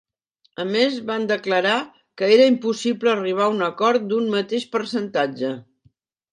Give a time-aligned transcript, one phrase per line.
[0.61, 1.75] A més, van declarar
[2.21, 5.57] que era impossible arribar a un acord d'un mateix percentatge.